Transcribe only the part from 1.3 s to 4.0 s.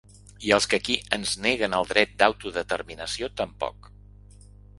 neguen el dret d’autodeterminació tampoc.